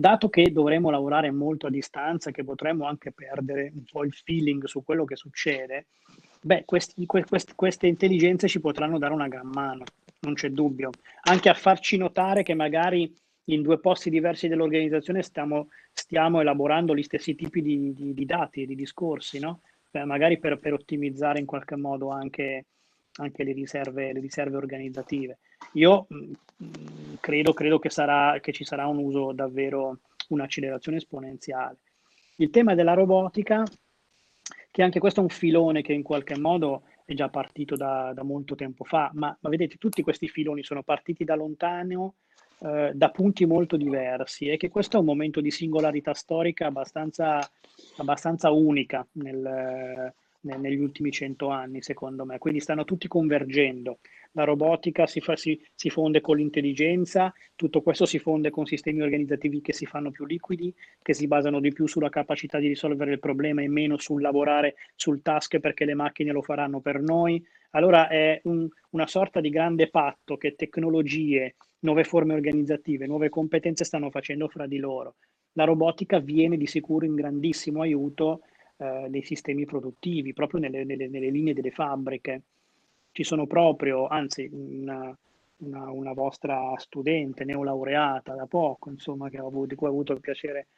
[0.00, 4.64] Dato che dovremo lavorare molto a distanza, che potremmo anche perdere un po' il feeling
[4.64, 5.88] su quello che succede,
[6.40, 9.84] beh, questi, questi, queste intelligenze ci potranno dare una gran mano,
[10.20, 10.88] non c'è dubbio.
[11.24, 13.14] Anche a farci notare che magari
[13.50, 18.64] in due posti diversi dell'organizzazione stiamo, stiamo elaborando gli stessi tipi di, di, di dati
[18.64, 19.60] di discorsi, no?
[19.90, 22.64] Beh, magari per, per, ottimizzare in qualche modo anche,
[23.14, 25.38] anche le, riserve, le, riserve, organizzative.
[25.74, 26.32] Io mm,
[27.20, 31.78] credo, credo che, sarà, che ci sarà un uso davvero, un'accelerazione esponenziale.
[32.36, 33.64] Il tema della robotica,
[34.70, 38.22] che anche questo è un filone che in qualche modo è già partito da, da
[38.22, 42.14] molto tempo fa, ma, ma, vedete tutti questi filoni sono partiti da lontano
[42.60, 47.38] eh, da punti molto diversi e che questo è un momento di singolarità storica abbastanza,
[47.96, 52.38] abbastanza unica nel, negli ultimi cento anni, secondo me.
[52.38, 53.98] Quindi stanno tutti convergendo.
[54.32, 59.02] La robotica si, fa, si, si, fonde con l'intelligenza, tutto questo si fonde con sistemi
[59.02, 60.72] organizzativi che si fanno più liquidi,
[61.02, 64.76] che si basano di più sulla capacità di risolvere il problema e meno sul lavorare
[64.94, 67.44] sul task perché le macchine lo faranno per noi.
[67.70, 73.84] Allora è un, una sorta di grande patto che tecnologie, nuove forme organizzative, nuove competenze
[73.84, 75.16] stanno facendo fra di loro.
[75.54, 78.42] La robotica viene di sicuro in grandissimo aiuto
[78.80, 82.42] eh, nei sistemi produttivi, proprio nelle, nelle, nelle, linee delle fabbriche.
[83.12, 85.14] Ci sono proprio, anzi, una,
[85.58, 90.68] una, una vostra studente neolaureata da poco, insomma, avuto, di cui ho avuto il piacere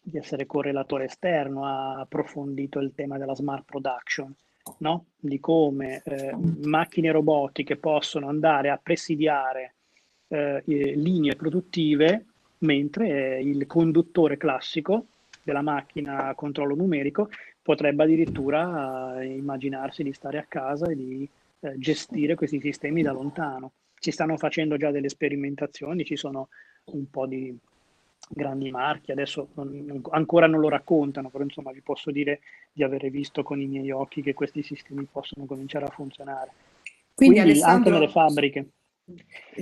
[0.00, 4.32] di essere correlatore esterno, ha approfondito il tema della smart production,
[4.78, 5.06] no?
[5.18, 9.74] di come eh, macchine robotiche possono andare a presidiare
[10.28, 12.26] eh, linee produttive,
[12.58, 15.06] mentre il conduttore classico
[15.42, 17.28] della macchina a controllo numerico
[17.62, 21.28] potrebbe addirittura eh, immaginarsi di stare a casa e di
[21.60, 23.72] eh, gestire questi sistemi da lontano.
[23.98, 26.48] Si stanno facendo già delle sperimentazioni, ci sono
[26.86, 27.56] un po' di
[28.28, 32.40] grandi marchi, adesso non, ancora non lo raccontano, però insomma vi posso dire
[32.72, 36.50] di avere visto con i miei occhi che questi sistemi possono cominciare a funzionare.
[37.14, 38.68] Quindi, Quindi anche nelle fabbriche.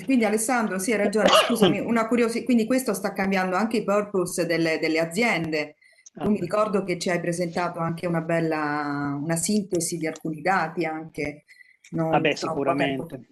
[0.05, 4.47] Quindi Alessandro, sì, hai ragione, scusami, una curiosità, quindi questo sta cambiando anche i purpose
[4.47, 5.77] delle, delle aziende.
[6.13, 6.41] Tu mi ah.
[6.41, 11.45] ricordo che ci hai presentato anche una bella, una sintesi di alcuni dati anche.
[11.91, 13.29] Vabbè, sicuramente.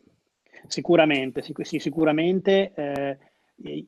[0.66, 2.72] Sicuramente, sì, sì, sicuramente.
[2.74, 3.18] Eh,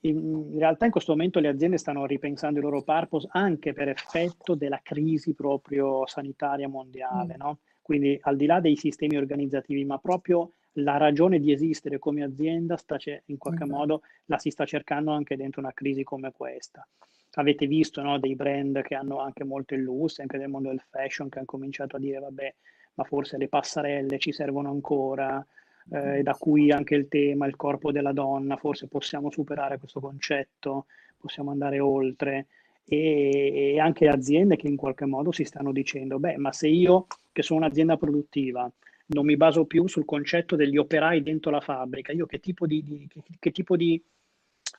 [0.02, 4.54] in realtà in questo momento le aziende stanno ripensando i loro purpose anche per effetto
[4.54, 7.40] della crisi proprio sanitaria mondiale, mm.
[7.40, 7.58] no?
[7.82, 12.76] Quindi al di là dei sistemi organizzativi, ma proprio la ragione di esistere come azienda
[12.76, 13.74] sta in qualche mm-hmm.
[13.74, 16.86] modo la si sta cercando anche dentro una crisi come questa.
[17.32, 20.82] Avete visto no, dei brand che hanno anche molto il lusso, anche nel mondo del
[20.88, 22.54] fashion, che hanno cominciato a dire vabbè,
[22.94, 25.44] ma forse le passerelle ci servono ancora,
[25.90, 30.86] eh, da cui anche il tema, il corpo della donna, forse possiamo superare questo concetto,
[31.16, 32.46] possiamo andare oltre.
[32.90, 37.06] E, e anche aziende che in qualche modo si stanno dicendo, beh, ma se io
[37.30, 38.68] che sono un'azienda produttiva,
[39.08, 42.12] non mi baso più sul concetto degli operai dentro la fabbrica.
[42.12, 44.02] Io che tipo di, di, che, che tipo di,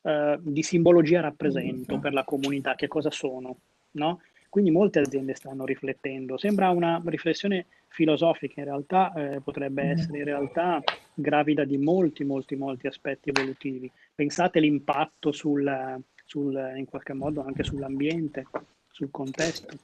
[0.04, 3.58] uh, di, simbologia rappresento per la comunità, che cosa sono,
[3.92, 4.22] no?
[4.50, 6.38] Quindi molte aziende stanno riflettendo.
[6.38, 9.90] Sembra una riflessione filosofica, in realtà eh, potrebbe mm.
[9.90, 10.82] essere in realtà
[11.14, 13.92] gravida di molti, molti, molti aspetti evolutivi.
[14.14, 18.46] Pensate l'impatto sul, sul, in qualche modo anche sull'ambiente,
[18.92, 19.78] sul contesto.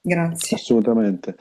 [0.00, 0.56] Grazie.
[0.56, 1.36] Assolutamente.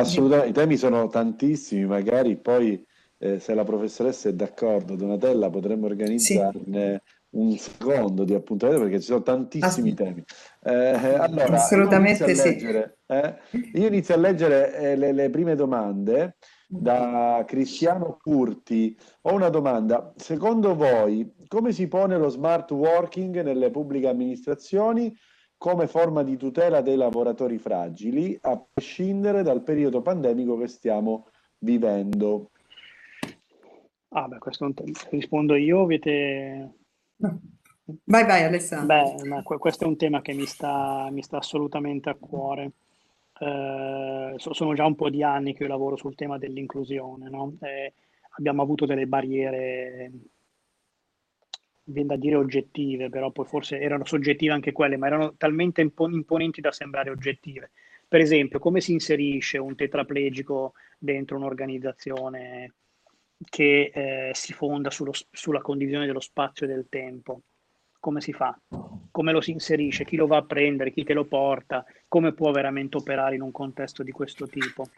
[0.00, 2.84] Assolutamente, i temi sono tantissimi, magari poi
[3.18, 7.36] eh, se la professoressa è d'accordo, Donatella, potremmo organizzarne sì.
[7.36, 10.24] un secondo di appuntamento perché ci sono tantissimi Ass- temi.
[10.62, 13.12] Eh, allora, Assolutamente io leggere, sì.
[13.12, 16.36] Eh, io inizio a leggere eh, le, le prime domande
[16.68, 18.96] da Cristiano Curti.
[19.22, 20.12] Ho una domanda.
[20.16, 25.14] Secondo voi come si pone lo smart working nelle pubbliche amministrazioni?
[25.58, 32.50] Come forma di tutela dei lavoratori fragili, a prescindere dal periodo pandemico che stiamo vivendo.
[34.10, 34.92] Ah, beh, questo è un tema.
[35.10, 36.74] Rispondo io, avete...
[38.02, 39.14] Vai, vai Alessandro.
[39.14, 42.72] Beh, ma questo è un tema che mi sta, mi sta assolutamente a cuore.
[43.38, 47.56] Eh, sono già un po' di anni che io lavoro sul tema dell'inclusione, no?
[47.60, 47.94] eh,
[48.38, 50.10] abbiamo avuto delle barriere
[51.88, 56.60] viene da dire oggettive, però poi forse erano soggettive anche quelle, ma erano talmente imponenti
[56.60, 57.70] da sembrare oggettive.
[58.08, 62.74] Per esempio, come si inserisce un tetraplegico dentro un'organizzazione
[63.48, 67.42] che eh, si fonda sullo, sulla condivisione dello spazio e del tempo?
[67.98, 68.58] Come si fa?
[69.10, 70.04] Come lo si inserisce?
[70.04, 70.92] Chi lo va a prendere?
[70.92, 71.84] Chi te lo porta?
[72.08, 74.88] Come può veramente operare in un contesto di questo tipo?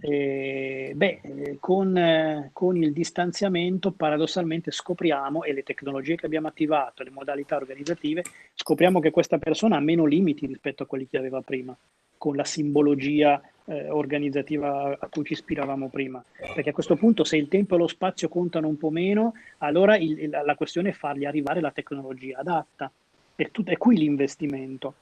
[0.00, 7.10] Eh, beh, con, con, il distanziamento paradossalmente scopriamo, e le tecnologie che abbiamo attivato, le
[7.10, 8.22] modalità organizzative,
[8.54, 11.76] scopriamo che questa persona ha meno limiti rispetto a quelli che aveva prima,
[12.18, 16.22] con la simbologia eh, organizzativa a cui ci ispiravamo prima.
[16.54, 19.96] Perché a questo punto se il tempo e lo spazio contano un po' meno, allora
[19.96, 22.90] il, la questione è fargli arrivare la tecnologia adatta.
[23.36, 24.94] E tut- è qui l'investimento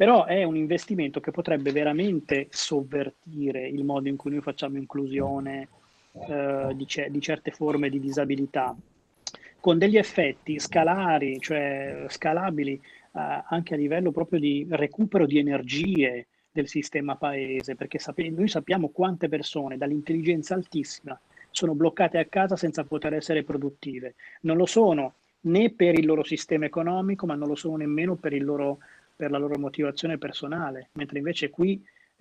[0.00, 5.68] però è un investimento che potrebbe veramente sovvertire il modo in cui noi facciamo inclusione
[6.26, 8.74] eh, di, ce- di, certe forme di disabilità,
[9.60, 12.80] con degli effetti scalari, cioè scalabili eh,
[13.46, 18.88] anche a livello proprio di recupero di energie del sistema paese, perché sap- noi sappiamo
[18.88, 24.14] quante persone dall'intelligenza altissima sono bloccate a casa senza poter essere produttive.
[24.40, 28.32] Non lo sono né per il loro sistema economico, ma non lo sono nemmeno per
[28.32, 28.78] il loro
[29.20, 31.78] per la loro motivazione personale, mentre invece qui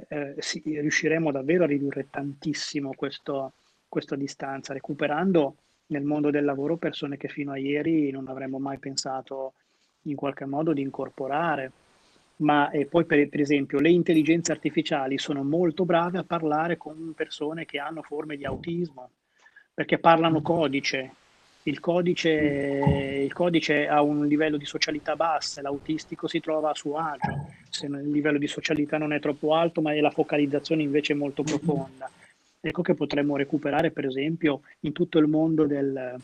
[0.09, 3.53] eh, sì, riusciremo davvero a ridurre tantissimo questo,
[3.87, 5.55] questa distanza, recuperando
[5.87, 9.53] nel mondo del lavoro persone che fino a ieri non avremmo mai pensato
[10.03, 11.71] in qualche modo di incorporare.
[12.39, 17.13] Ma e poi per, per esempio le intelligenze artificiali sono molto brave a parlare con
[17.15, 19.09] persone che hanno forme di autismo,
[19.73, 21.13] perché parlano codice,
[21.69, 26.97] il codice, il codice, ha un livello di socialità bassa, l'autistico si trova a suo
[26.97, 31.15] agio, se il livello di socialità non è troppo alto, ma la focalizzazione invece è
[31.15, 32.09] molto profonda.
[32.59, 36.19] Ecco che potremmo recuperare, per esempio, in tutto il mondo del,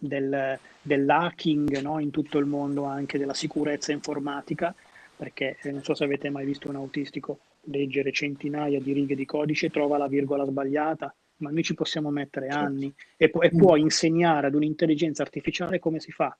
[0.00, 2.00] del, dell'hacking, no?
[2.00, 4.74] in tutto il mondo anche della sicurezza informatica,
[5.14, 7.38] perché eh, non so se avete mai visto un autistico
[7.68, 12.50] leggere centinaia di righe di codice, trova la virgola sbagliata, ma noi ci possiamo mettere
[12.50, 12.64] certo.
[12.64, 13.58] anni e, pu- e mm.
[13.58, 16.36] può insegnare ad un'intelligenza artificiale come si fa.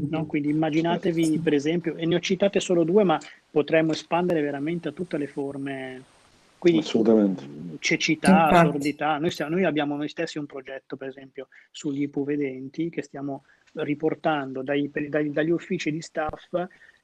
[0.00, 0.26] No?
[0.26, 3.18] Quindi immaginatevi, per esempio, e ne ho citate solo due, ma
[3.50, 6.02] potremmo espandere veramente a tutte le forme.
[6.56, 7.44] Quindi Assolutamente.
[7.80, 9.18] cecità, sordità.
[9.18, 14.62] Noi, stiamo, noi, abbiamo noi stessi un progetto, per esempio, sugli ipovedenti che stiamo riportando
[14.62, 16.52] dai, dai, dagli uffici di staff.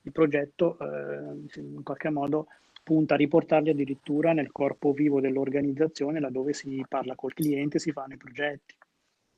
[0.03, 2.47] Il progetto eh, in qualche modo
[2.85, 8.14] punta a riportarli addirittura nel corpo vivo dell'organizzazione, laddove si parla col cliente, si fanno
[8.14, 8.75] i progetti,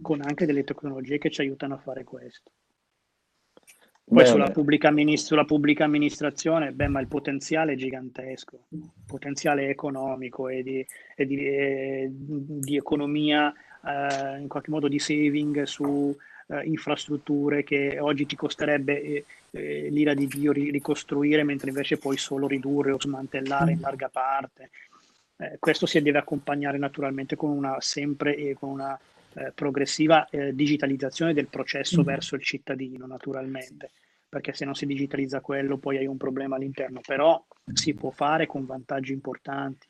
[0.02, 2.50] con anche delle tecnologie che ci aiutano a fare questo.
[4.08, 8.66] Poi sulla pubblica, sulla pubblica, amministrazione, beh, ma il potenziale è gigantesco,
[9.04, 13.52] potenziale economico e di, e di, e di economia,
[13.84, 19.88] eh, in qualche modo di saving su eh, infrastrutture che oggi ti costerebbe eh, eh,
[19.90, 23.82] l'ira di Dio ricostruire, mentre invece puoi solo ridurre o smantellare in mm.
[23.82, 24.70] larga parte.
[25.36, 28.98] Eh, questo si deve accompagnare naturalmente con una sempre e con una
[29.34, 32.04] eh, progressiva eh, digitalizzazione del processo mm.
[32.04, 33.90] verso il cittadino, naturalmente,
[34.28, 38.46] perché se non si digitalizza quello poi hai un problema all'interno, però si può fare
[38.46, 39.86] con vantaggi importanti.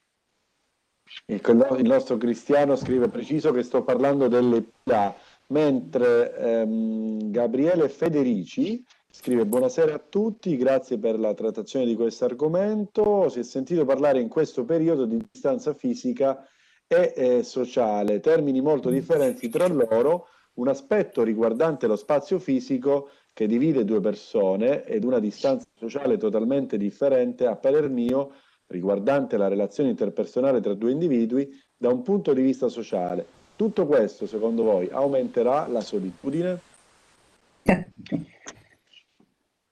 [1.26, 5.14] Il nostro Cristiano scrive preciso che sto parlando delle PA,
[5.48, 8.84] mentre ehm, Gabriele Federici
[9.18, 13.30] Scrive buonasera a tutti, grazie per la trattazione di questo argomento.
[13.30, 16.46] Si è sentito parlare in questo periodo di distanza fisica
[16.86, 23.46] e eh, sociale, termini molto differenti tra loro, un aspetto riguardante lo spazio fisico che
[23.46, 28.34] divide due persone ed una distanza sociale totalmente differente a parer mio
[28.66, 33.45] riguardante la relazione interpersonale tra due individui da un punto di vista sociale.
[33.56, 36.60] Tutto questo, secondo voi, aumenterà la solitudine?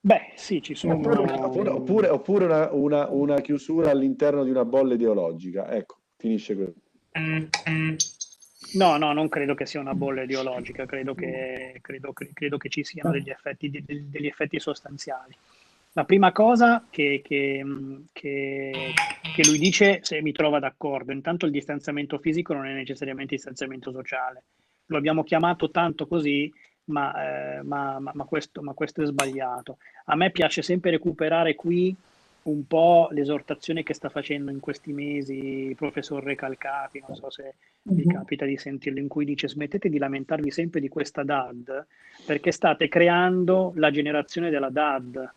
[0.00, 0.94] Beh, sì, ci sono...
[0.94, 5.70] Oppure, oppure, oppure una, una, una, chiusura all'interno di una bolla ideologica.
[5.70, 6.82] Ecco, finisce così.
[8.74, 12.84] No, no, non credo che sia una bolla ideologica, credo che, credo, credo che ci
[12.84, 15.36] siano degli effetti, degli effetti, sostanziali.
[15.96, 17.64] La prima cosa che, che,
[18.12, 18.92] che,
[19.34, 23.92] che lui dice, se mi trova d'accordo, intanto il distanziamento fisico non è necessariamente distanziamento
[23.92, 24.42] sociale.
[24.86, 26.52] Lo abbiamo chiamato tanto così
[26.86, 29.78] ma, eh, ma, ma, ma, questo, ma questo è sbagliato.
[30.06, 31.94] A me piace sempre recuperare qui
[32.42, 35.36] un po' l'esortazione che sta facendo in questi mesi
[35.68, 38.12] il professor Recalcapi, non so se vi mhm.
[38.12, 41.86] capita di sentirlo, in cui dice smettete di lamentarvi sempre di questa DAD
[42.26, 45.32] perché state creando la generazione della DAD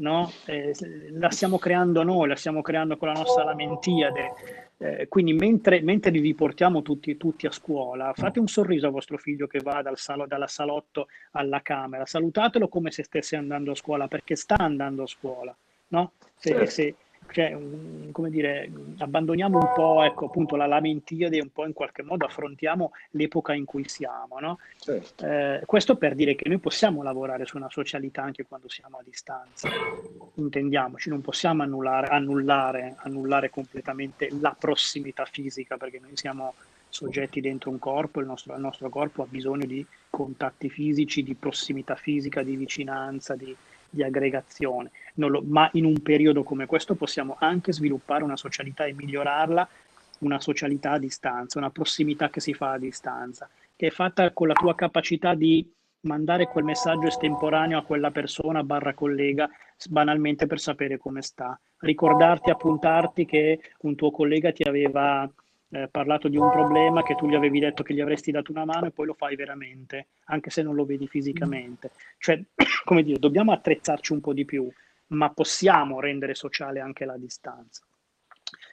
[0.00, 0.30] no?
[0.46, 0.74] Eh,
[1.12, 4.32] la stiamo creando noi, la stiamo creando con la nostra lamentiade.
[4.78, 9.18] Eh, quindi mentre, mentre vi portiamo tutti, tutti, a scuola, fate un sorriso a vostro
[9.18, 13.74] figlio che va dal salo, dalla salotto alla camera, salutatelo come se stesse andando a
[13.74, 15.54] scuola, perché sta andando a scuola.
[15.88, 16.12] No?
[16.36, 16.70] Se, certo.
[16.70, 16.94] se,
[17.32, 17.56] cioè,
[18.12, 22.24] come dire, abbandoniamo un po', ecco, appunto, la lamentiade e un po' in qualche modo
[22.24, 24.58] affrontiamo l'epoca in cui siamo, no?
[24.78, 25.26] Certo.
[25.26, 29.02] Eh, questo per dire che noi possiamo lavorare su una socialità anche quando siamo a
[29.04, 29.68] distanza,
[30.34, 36.54] intendiamoci, non possiamo annullare, annullare, annullare completamente la prossimità fisica perché noi siamo
[36.88, 41.34] soggetti dentro un corpo, il nostro, il nostro corpo ha bisogno di contatti fisici, di
[41.34, 43.56] prossimità fisica, di vicinanza, di,
[43.90, 48.94] di aggregazione, lo, ma in un periodo come questo possiamo anche sviluppare una socialità e
[48.94, 49.68] migliorarla,
[50.20, 54.48] una socialità a distanza, una prossimità che si fa a distanza, che è fatta con
[54.48, 55.68] la tua capacità di
[56.02, 59.50] mandare quel messaggio estemporaneo a quella persona barra collega
[59.88, 65.30] banalmente per sapere come sta, ricordarti, appuntarti che un tuo collega ti aveva
[65.70, 68.64] eh, parlato di un problema che tu gli avevi detto che gli avresti dato una
[68.64, 71.90] mano e poi lo fai veramente, anche se non lo vedi fisicamente.
[72.18, 72.42] Cioè,
[72.84, 74.68] come dire, dobbiamo attrezzarci un po' di più,
[75.08, 77.84] ma possiamo rendere sociale anche la distanza.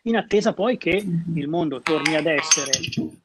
[0.04, 1.04] In attesa poi che
[1.36, 2.72] il mondo torni ad essere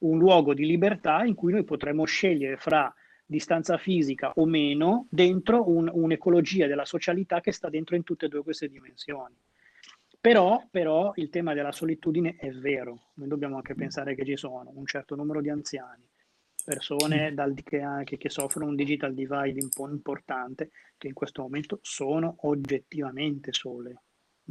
[0.01, 2.93] un luogo di libertà in cui noi potremo scegliere fra
[3.25, 8.29] distanza fisica o meno dentro un, un'ecologia della socialità che sta dentro in tutte e
[8.29, 9.35] due queste dimensioni.
[10.23, 14.71] Però, però, il tema della solitudine è vero, noi dobbiamo anche pensare che ci sono
[14.73, 16.09] un certo numero di anziani,
[16.65, 21.43] persone dal, che, che, che, soffrono un digital divide un po' importante, che in questo
[21.43, 24.03] momento sono oggettivamente sole.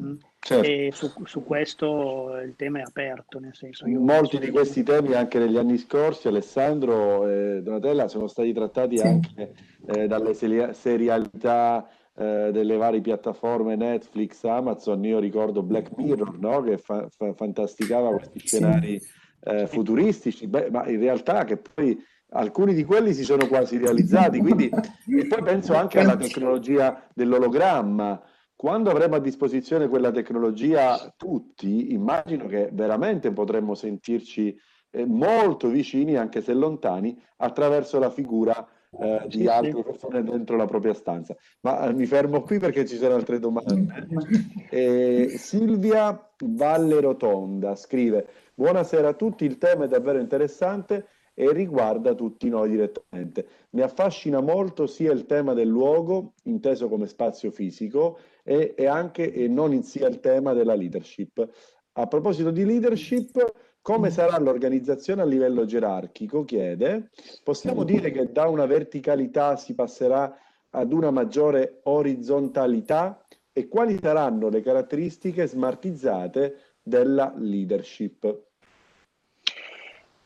[0.02, 0.16] Mm?
[0.40, 0.68] Certo.
[0.68, 5.40] E su, su, questo il tema è aperto, nel senso Molti di questi temi anche
[5.40, 9.08] negli anni scorsi, Alessandro e Donatella, sono stati trattati sì.
[9.08, 9.54] anche
[9.88, 16.62] eh, dalle serialità eh, delle varie piattaforme Netflix, Amazon, io ricordo Black Mirror, no?
[16.62, 19.02] che fa, fa, fantasticava questi scenari
[19.44, 21.98] eh, futuristici, Beh, ma in realtà che poi
[22.34, 28.22] alcuni di quelli si sono quasi realizzati, quindi e poi penso anche alla tecnologia dell'ologramma.
[28.56, 34.56] Quando avremo a disposizione quella tecnologia tutti, immagino che veramente potremmo sentirci
[34.92, 38.66] eh, molto vicini, anche se lontani, attraverso la figura
[39.00, 41.36] eh, di altre persone dentro la propria stanza.
[41.62, 44.08] Ma eh, mi fermo qui perché ci sono altre domande.
[44.74, 52.14] Eh, Silvia Valle Rotonda scrive: Buonasera a tutti, il tema è davvero interessante e riguarda
[52.14, 53.46] tutti noi direttamente.
[53.72, 59.34] Mi affascina molto sia il tema del luogo, inteso come spazio fisico, e, e anche
[59.34, 61.48] e non in sia il tema della leadership.
[61.94, 63.52] A proposito di leadership,
[63.82, 64.12] come mm.
[64.12, 66.44] sarà l'organizzazione a livello gerarchico?
[66.46, 67.10] Chiede.
[67.44, 70.38] Possiamo dire che da una verticalità si passerà
[70.70, 78.44] ad una maggiore orizzontalità e quali saranno le caratteristiche smartizzate della leadership?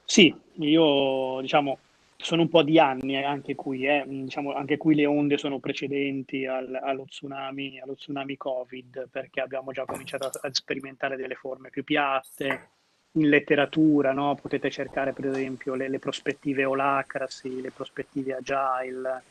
[0.03, 1.79] Sì, io diciamo
[2.17, 6.45] sono un po' di anni anche qui, eh, diciamo, anche qui le onde sono precedenti
[6.45, 11.69] al, allo, tsunami, allo tsunami Covid perché abbiamo già cominciato a, a sperimentare delle forme
[11.69, 12.69] più piatte,
[13.15, 14.37] in letteratura, no?
[14.39, 19.23] potete cercare per esempio le, le prospettive holacracy, le prospettive agile,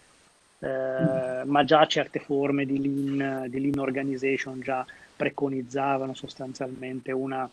[0.58, 1.48] eh, mm.
[1.48, 4.84] ma già certe forme di lean, di lean organization già
[5.16, 7.48] preconizzavano sostanzialmente una,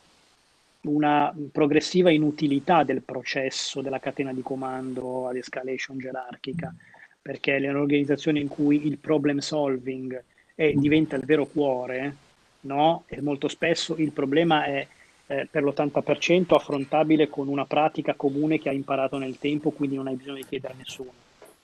[0.82, 6.74] una progressiva inutilità del processo della catena di comando ad escalation gerarchica,
[7.22, 10.24] perché le organizzazioni in cui il problem solving
[10.56, 12.16] è, diventa il vero cuore,
[12.62, 13.04] no?
[13.08, 14.88] e molto spesso il problema è
[15.32, 20.08] eh, per l'80% affrontabile con una pratica comune che hai imparato nel tempo, quindi non
[20.08, 21.12] hai bisogno di chiedere a nessuno.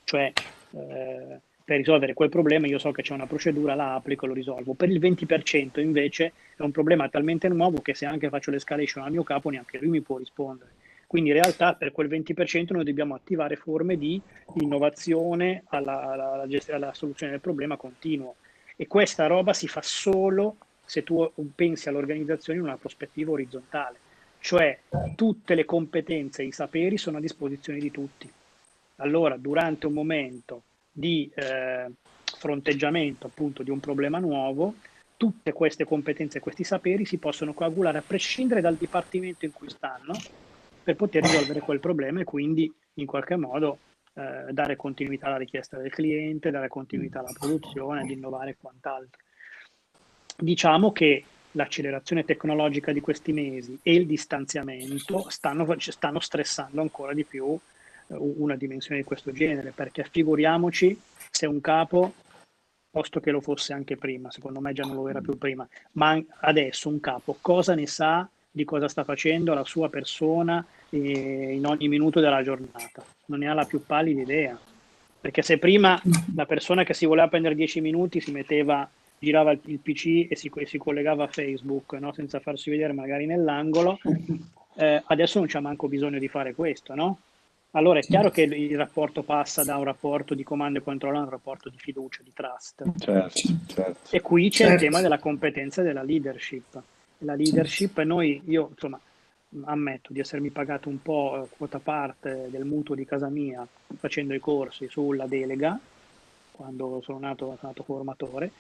[0.06, 0.32] Cioè,
[0.72, 4.34] eh, per risolvere quel problema io so che c'è una procedura, la applico e lo
[4.34, 4.74] risolvo.
[4.74, 9.12] Per il 20% invece è un problema talmente nuovo che se anche faccio l'escalation al
[9.12, 10.72] mio capo neanche lui mi può rispondere.
[11.06, 14.22] Quindi in realtà per quel 20% noi dobbiamo attivare forme di
[14.62, 18.36] innovazione alla, alla, alla, alla soluzione del problema continuo.
[18.78, 20.56] E questa roba si fa solo
[20.88, 23.98] se tu pensi all'organizzazione in una prospettiva orizzontale,
[24.40, 24.80] cioè
[25.16, 28.32] tutte le competenze e i saperi sono a disposizione di tutti.
[28.98, 30.62] Allora, durante un momento
[30.92, 31.92] di eh,
[32.24, 34.76] fronteggiamento appunto di un problema nuovo,
[35.18, 39.70] tutte queste competenze e questi saperi si possono coagulare a prescindere dal dipartimento in cui
[39.70, 40.14] stanno
[40.84, 43.80] per poter risolvere quel problema e quindi in qualche modo
[44.14, 49.22] eh, dare continuità alla richiesta del cliente, dare continuità alla produzione, ad innovare e quant'altro.
[50.40, 51.24] Diciamo che
[51.54, 57.58] l'accelerazione tecnologica di questi mesi e il distanziamento stanno, stanno stressando ancora di più
[58.08, 61.00] eh, una dimensione di questo genere, perché figuriamoci
[61.32, 62.14] se un capo,
[62.92, 66.22] posto che lo fosse anche prima, secondo me già non lo era più prima, ma
[66.42, 71.66] adesso un capo cosa ne sa di cosa sta facendo la sua persona eh, in
[71.66, 73.04] ogni minuto della giornata?
[73.26, 74.60] Non ne ha la più pallida idea.
[75.20, 76.00] Perché se prima
[76.36, 78.88] la persona che si voleva prendere 10 minuti si metteva
[79.20, 82.14] girava il, il PC e si, si, collegava a Facebook no?
[82.14, 84.00] senza farsi vedere magari nell'angolo.
[84.80, 87.18] Eh, adesso non c'è manco bisogno di fare questo, no?
[87.72, 91.22] Allora è chiaro che il rapporto passa da un rapporto di comando e controllo a
[91.22, 92.84] un rapporto di fiducia, di trust.
[92.98, 94.16] Certo, certo.
[94.16, 94.74] E qui c'è certo.
[94.74, 96.82] il tema della competenza e della leadership.
[97.20, 99.00] La leadership, noi, io insomma,
[99.66, 103.66] ammetto di essermi pagato un po' quota parte del mutuo di casa mia
[103.98, 105.80] facendo i corsi sulla delega,
[106.52, 108.52] quando sono nato, sono nato formatore,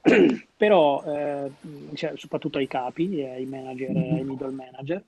[0.56, 1.50] però eh,
[1.94, 5.02] cioè, soprattutto ai capi e ai manager ai middle manager,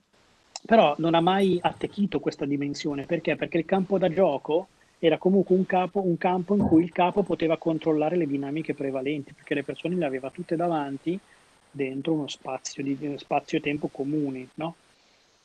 [0.65, 3.35] però non ha mai attecchito questa dimensione, perché?
[3.35, 4.67] Perché il campo da gioco
[4.99, 9.33] era comunque un, capo, un campo in cui il capo poteva controllare le dinamiche prevalenti,
[9.33, 11.19] perché le persone le aveva tutte davanti
[11.71, 14.75] dentro uno spazio, di, spazio e tempo comuni, no?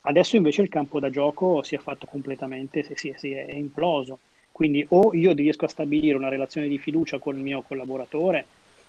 [0.01, 4.19] Adesso invece il campo da gioco si è fatto completamente, si, si è imploso.
[4.51, 8.45] Quindi o io riesco a stabilire una relazione di fiducia con il mio collaboratore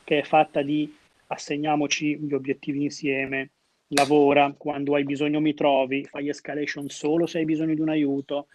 [0.09, 0.91] che è fatta di
[1.27, 3.51] assegniamoci gli obiettivi insieme,
[3.89, 8.47] lavora, quando hai bisogno mi trovi, fai escalation solo se hai bisogno di un aiuto,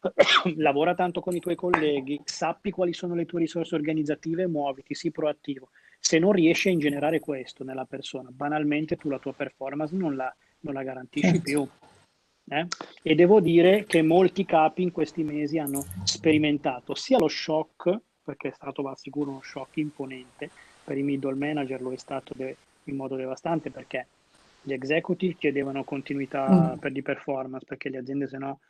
[0.56, 4.94] lavora tanto con i tuoi colleghi, sappi quali sono le tue risorse organizzative e muoviti,
[4.94, 5.68] sii proattivo.
[6.00, 10.34] Se non riesci a ingenerare questo nella persona, banalmente tu la tua performance non la,
[10.60, 11.42] non la garantisci certo.
[11.42, 11.68] più.
[12.48, 12.66] Eh?
[13.02, 18.48] E devo dire che molti capi in questi mesi hanno sperimentato sia lo shock, perché
[18.48, 20.50] è stato va sicuro uno shock imponente,
[20.84, 24.06] per i middle manager lo è stato de- in modo devastante perché
[24.62, 26.78] gli executive chiedevano continuità mm.
[26.78, 28.60] per di performance perché le aziende se no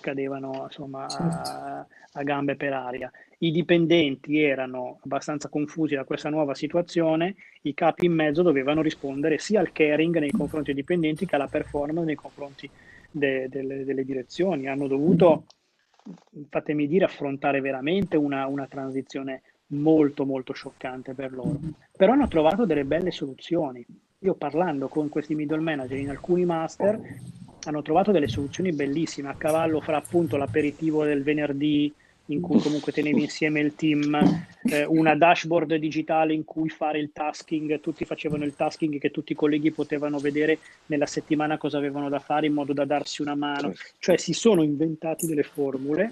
[0.00, 1.24] cadevano insomma certo.
[1.24, 3.10] a, a, gambe per aria.
[3.38, 9.38] I dipendenti erano abbastanza confusi da questa nuova situazione, i capi in mezzo dovevano rispondere
[9.38, 12.68] sia al caring nei confronti dei dipendenti che alla performance nei confronti
[13.10, 14.68] de, de, delle direzioni.
[14.68, 15.46] Hanno dovuto,
[16.50, 21.58] fatemi dire, affrontare veramente una, una transizione molto molto scioccante per loro.
[21.96, 23.84] Però hanno trovato delle belle soluzioni.
[24.20, 27.00] Io parlando con questi middle manager in alcuni master
[27.64, 31.92] hanno trovato delle soluzioni bellissime a cavallo fra appunto l'aperitivo del venerdì
[32.26, 34.16] in cui comunque tenevi insieme il team,
[34.62, 39.32] eh, una dashboard digitale in cui fare il tasking, tutti facevano il tasking che tutti
[39.32, 43.34] i colleghi potevano vedere nella settimana cosa avevano da fare in modo da darsi una
[43.34, 46.08] mano, cioè si sono inventati delle formule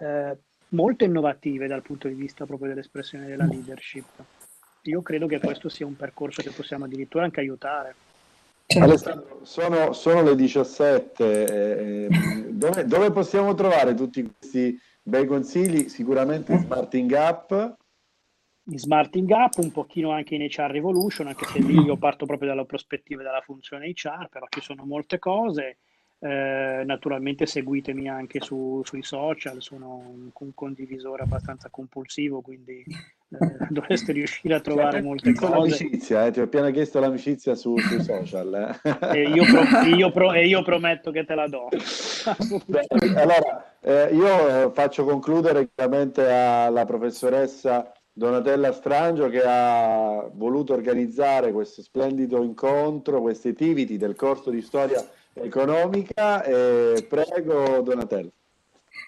[0.00, 0.36] eh,
[0.72, 4.04] molto innovative dal punto di vista proprio dell'espressione della leadership.
[4.82, 7.94] Io credo che questo sia un percorso che possiamo addirittura anche aiutare.
[8.66, 8.88] Certo.
[8.88, 12.08] Alessandro, sono, sono le 17, eh,
[12.50, 15.88] dove, dove, possiamo trovare tutti questi bei consigli?
[15.88, 17.76] Sicuramente in Smarting Up.
[18.64, 22.48] In Smarting Up, un pochino anche in HR Revolution, anche se lì io parto proprio
[22.48, 25.78] dalla prospettiva e dalla funzione HR, però ci sono molte cose.
[26.24, 33.36] Eh, naturalmente seguitemi anche su, sui social, sono un, un, condivisore abbastanza compulsivo, quindi eh,
[33.68, 35.52] dovreste riuscire a trovare cioè, molte cose.
[35.52, 38.78] L'amicizia, eh, ti ho appena chiesto l'amicizia su, sui social.
[38.84, 39.18] Eh.
[39.18, 41.66] e, io pro, io pro, e, io prometto che te la do.
[42.66, 51.50] Beh, allora, eh, io faccio concludere chiaramente alla professoressa Donatella Strangio che ha voluto organizzare
[51.50, 55.04] questo splendido incontro, queste attivity del corso di storia
[55.34, 56.42] economica.
[56.44, 58.32] E prego, Donatello.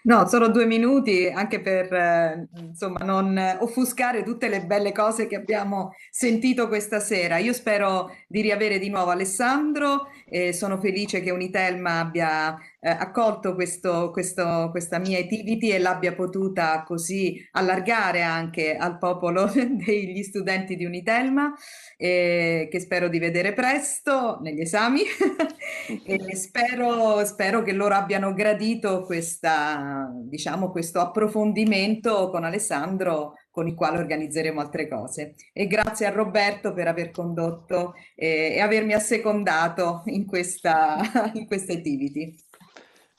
[0.06, 5.36] No, solo due minuti anche per eh, insomma, non offuscare tutte le belle cose che
[5.36, 7.38] abbiamo sentito questa sera.
[7.38, 12.54] Io spero di riavere di nuovo Alessandro e sono felice che Unitelma abbia
[12.84, 19.46] eh, accolto questo, questo, questa mia activity e l'abbia potuta così allargare anche al popolo
[19.56, 21.50] degli studenti di Unitelma,
[21.96, 25.00] eh, che spero di vedere presto negli esami
[26.04, 33.74] e spero, spero che loro abbiano gradito questa, diciamo, questo approfondimento con Alessandro con il
[33.74, 35.36] quale organizzeremo altre cose.
[35.52, 40.98] E grazie a Roberto per aver condotto eh, e avermi assecondato in questa,
[41.34, 42.36] in questa activity.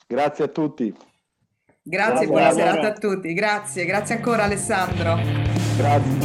[0.08, 0.94] Grazie a tutti.
[1.82, 3.34] Grazie, buona serata a tutti.
[3.34, 5.16] Grazie, grazie ancora Alessandro.
[5.78, 6.18] Grazie.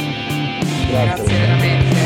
[0.87, 2.00] Grazie, grazie veramente.